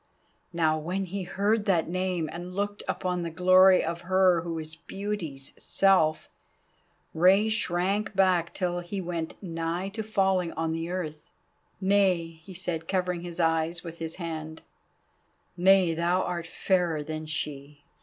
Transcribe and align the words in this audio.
Now 0.51 0.79
when 0.79 1.05
he 1.05 1.21
heard 1.21 1.65
that 1.65 1.87
name, 1.87 2.27
and 2.33 2.55
looked 2.55 2.81
upon 2.87 3.21
the 3.21 3.29
glory 3.29 3.83
of 3.83 4.01
her 4.01 4.41
who 4.41 4.57
is 4.57 4.73
Beauty's 4.75 5.51
self, 5.59 6.27
Rei 7.13 7.49
shrank 7.49 8.15
back 8.15 8.51
till 8.51 8.79
he 8.79 8.99
went 8.99 9.35
nigh 9.43 9.89
to 9.89 10.01
falling 10.01 10.53
on 10.53 10.71
the 10.71 10.89
earth. 10.89 11.29
"Nay," 11.79 12.25
he 12.43 12.55
said, 12.55 12.87
covering 12.87 13.21
his 13.21 13.39
eyes 13.39 13.83
with 13.83 13.99
his 13.99 14.15
hand; 14.15 14.63
"nay 15.55 15.93
thou 15.93 16.23
art 16.23 16.47
fairer 16.47 17.03
than 17.03 17.27
she." 17.27 17.83